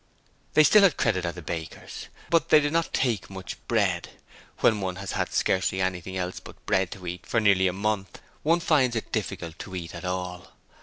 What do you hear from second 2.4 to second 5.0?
they did not take much bread: when one